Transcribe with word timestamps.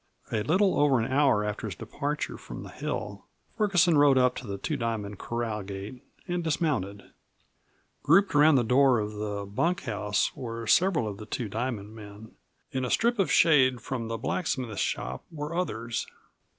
A 0.31 0.41
little 0.41 0.79
over 0.79 0.99
an 0.99 1.11
hour 1.13 1.45
after 1.45 1.67
his 1.67 1.75
departure 1.75 2.35
from 2.35 2.63
the 2.63 2.69
hill, 2.71 3.27
Ferguson 3.55 3.99
rode 3.99 4.17
up 4.17 4.33
to 4.37 4.47
the 4.47 4.57
Two 4.57 4.75
Diamond 4.75 5.19
corral 5.19 5.61
gate 5.61 6.01
and 6.27 6.43
dismounted. 6.43 7.03
Grouped 8.01 8.33
around 8.33 8.55
the 8.55 8.63
door 8.63 8.97
of 8.97 9.13
the 9.13 9.45
bunkhouse 9.45 10.35
were 10.35 10.65
several 10.65 11.07
of 11.07 11.17
the 11.17 11.27
Two 11.27 11.47
Diamond 11.47 11.93
men; 11.95 12.31
in 12.71 12.83
a 12.83 12.89
strip 12.89 13.19
of 13.19 13.31
shade 13.31 13.79
from 13.79 14.07
the 14.07 14.17
blacksmith 14.17 14.79
shop 14.79 15.23
were 15.31 15.53
others. 15.55 16.07